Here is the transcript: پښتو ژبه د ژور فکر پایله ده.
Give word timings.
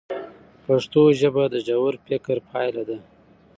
پښتو 0.65 1.01
ژبه 1.19 1.43
د 1.53 1.55
ژور 1.67 1.93
فکر 2.05 2.37
پایله 2.49 2.83
ده. 2.89 2.97